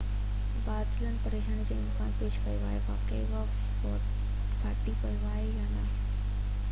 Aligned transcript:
بادلن 0.67 1.17
پريشاني 1.25 1.65
جو 1.71 1.75
امڪان 1.81 2.15
پيش 2.21 2.39
ڪيو 2.45 2.63
آهي 2.71 2.81
تہ 2.87 2.89
واقعي 2.89 3.21
اهو 3.27 3.93
ڦاٽي 4.65 4.97
پيو 5.05 5.23
آهي 5.35 5.47
يا 5.53 5.69
نہ 5.79 5.89